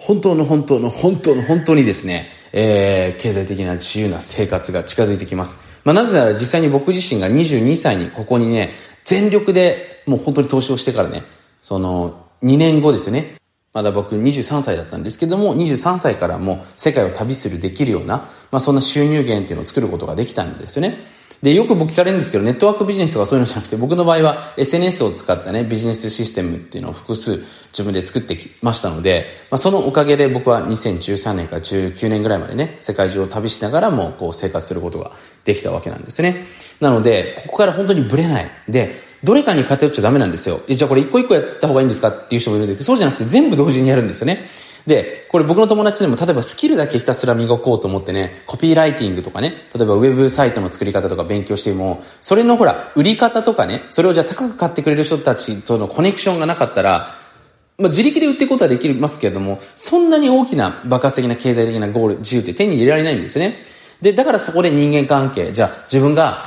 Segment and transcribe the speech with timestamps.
[0.00, 5.58] 本当の本当の本当の本当にですね、えー、経済的な自由な生活が近づいてきます。
[5.84, 8.72] まあ、なぜなら実際に僕自身が22歳にここにね、
[9.04, 11.22] 全力でもう本当に投資をしてからね、
[11.60, 13.36] その、2年後ですね。
[13.74, 20.96] まだ僕23歳だったんですけども、23歳からもう世界を旅するできるような、まあそんな収入源っていうのを作ることができたんですよね。
[21.42, 35.12] で、よく僕聞かれるんですけど、ネットワークビジネスとかそういうのじゃなくて、僕の場合は SNS を使ったね、ビジネスシステムっていうのを複数自分で作ってきましたので、まあ、そのおかげで僕は2013年から19年ぐらいまでね、世界中を旅しながらもこう生活することが
[35.44, 36.44] できたわけなんですね。
[36.78, 38.50] なので、ここから本当にブレない。
[38.68, 40.60] で、どれかに偏っちゃダメなんですよ。
[40.68, 44.44] じゃあこれ一個一個やった方がいいんですかっていう人もいるんですけど、そうじゃなくて全部同時にやるんですよね。
[44.86, 57.14] で、これ僕の友達でも、例えばスキルだけひたすら磨こうと思ってね、コピーライティングとかね、例えばウェブサイトの作り方とか勉強しても、それのほら、売り方とかね、それをじゃあ高く買ってくれる人たちとのコネクションがなかったら、
[57.78, 63.56] まあ、自力で売っていくことはできますけれども、そんなに大きな爆発的な経済的なゴール、自由って手に入れられないんですよね。
[64.02, 66.44] で、だからそこで人間関係、じゃあ自分が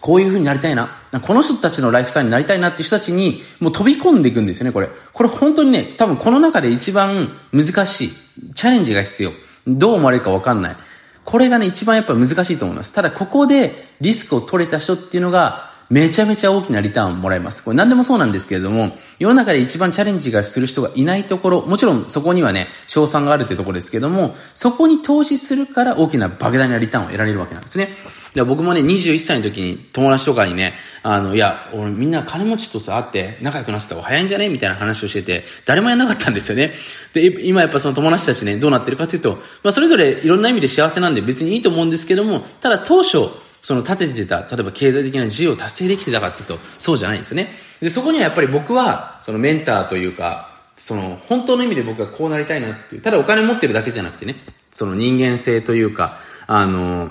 [0.00, 0.90] こういう風になりたいな。
[1.22, 4.88] この人たちのライフスタイルになりたいなっていう人たちに、もう飛び込んでいくんですよね、これ。
[5.12, 8.10] これ本当にね、多分この中で一番難しい。
[8.54, 9.32] チャレンジが必要。
[9.66, 10.76] どう思われるかわかんない。
[11.24, 12.92] これがね、一番やっぱ難しいと思います。
[12.92, 17.62] ただ、ここでリスクを取れた人っていうのが、めちゃめちゃ大きなリターンをもらえます。
[17.62, 27.90] これ何でもそうなんですけれども、世の中で一番チャレンジがする人がいないところ、もちろんそこにはね、賞賛があるってところですけども、そこに投資するから大きな莫大なリターンを得られるわけなんですね。
[28.36, 34.50] で僕もね、21歳の時に友達とかにね、あの、いや、俺みんな金持ちとさ、会って仲良くなってた方が早いんじゃね？
[34.50, 36.74] みたいな話をしてて、誰もやらなかったんですよね。
[37.14, 43.30] で、今やっぱその友達たちね、どうなってるかというと、まあそれぞれいろんな意味で幸せなんで別にいいと思うんですけども、ただ当初、
[43.62, 47.54] その立ててた、例えば経済的な自由を達成できてたかっていうと、そうじゃないんですよね。
[47.80, 54.36] で、そこにはやっぱり僕は、そのメンターというか、その本当の意味で僕はこうなりたいなっていう、ただお金持ってるだけじゃなくてね、
[54.72, 57.10] その人間性というか、あの、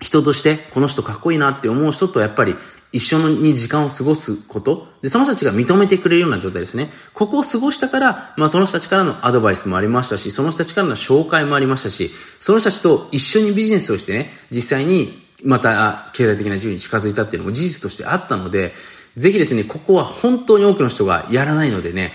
[0.00, 2.54] 人としてこの人かっこいいなって思う人とやっぱり
[2.92, 4.88] 一緒に時間を過ごすこと。
[5.02, 6.88] で、その人たちが認めてくれるような状態ですね。
[7.12, 12.10] ここを過ごしたから、まあその人たちからのアドバイスもありましたし、その人たちからの紹介もありましたし、
[12.40, 18.72] その人たちと一緒にビジネスをしてね、実際にまた経済的な自由に近づいたっていうのも事実としてあったので、
[19.16, 22.12] ぜひですね、ここは本当に多くの人がやらないのでね、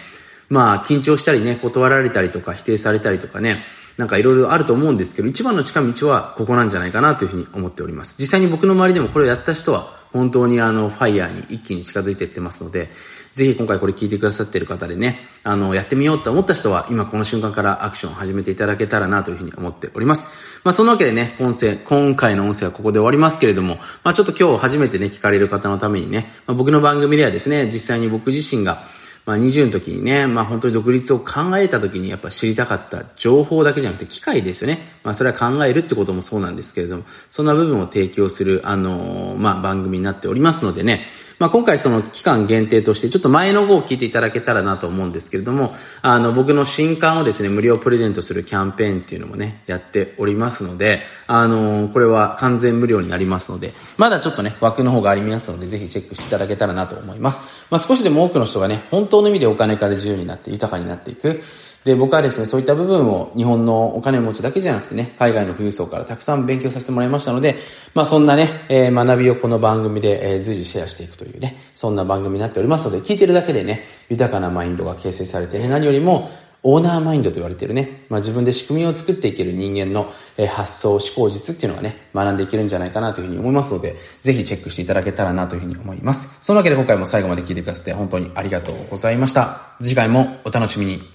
[0.54, 3.64] まあ緊張したりね、断られたりとか否定されたりとかね、
[3.98, 8.18] なんかいろいろあると思うんですけど、一番の近道はここなんじゃないかなというふうに思っております。
[8.20, 12.92] 実際に僕の周りでもこれをやった人は本当にあの、ファイヤーに一気に近づいていってますので、
[13.34, 20.62] ぜひ今回これ聞いてくださっている方でね、あの、やってみようと思った人は、今この瞬間からアクションを始めていただけたらなというふうに思っております。
[20.64, 28.84] まあ、そのわけでね、音声、今回の音声はここで終わりますけれども、まあ、ちょっと今日初めてね、聞かれる方のためにね、まあ、僕の番組ではですね、実際に僕自身が、
[29.26, 34.80] まあ、20の時にね、まあ、本当に独立を考えた時にやっぱ知りたかった情報だけじゃなくて機械ですよね。
[35.04, 41.06] まあ、それは考えるってこともそうなんですけれども、そんな部分を提供する、あのー、まあ、番組になっておりますのでね、
[41.44, 57.68] まあ、今回その期間限定として、ちょっと前の号を聞いていただけたらなと思うんですけれども、あの、僕の新刊をですね、無料プレゼントするキャンペーンっていうのもね、やっておりますので、あの、これは完全無料になりますので、まだちょっとね、枠の方がありますので、ぜひチェックしていただけたらなと思います。
[57.70, 61.42] まあ、少しでも多くの人がね、本当の意味でお金から自由になって豊かになっていく、
[61.84, 67.56] で、僕はですね、そういった部分を日本のお金持ちだけじゃなくてね、海外の富裕層からたくさん勉強させてもらいましたので、
[67.94, 76.30] まあそんなね、えー、学びをこの番組で、えー、随時シェアしていくというね、そんな番組になっておりますので、聞いてるだけでね、豊かなマインドが形成されてね、何よりも、
[76.66, 86.38] オーナーマインドと言われてるね、まあ、自分で仕組みを作っていける人間の、え、発想、思考術っていうのがね、学んでいけるんじゃないかなというふうに思いますので、ぜひチェックしていただけたらなというふうに思います。
[86.42, 89.74] そのわけで今回も最後まで聞いてくださって本当にありがとうございました。
[89.82, 91.04] 次回もお楽しみに。